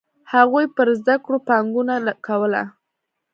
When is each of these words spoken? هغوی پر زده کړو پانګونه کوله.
هغوی 0.33 0.65
پر 0.75 0.87
زده 0.99 1.15
کړو 1.23 1.37
پانګونه 1.49 1.93
کوله. 2.27 2.63